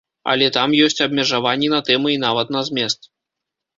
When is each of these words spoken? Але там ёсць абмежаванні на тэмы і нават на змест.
Але 0.31 0.45
там 0.55 0.71
ёсць 0.85 1.03
абмежаванні 1.05 1.67
на 1.75 1.81
тэмы 1.91 2.09
і 2.17 2.19
нават 2.25 2.47
на 2.57 2.61
змест. 2.71 3.11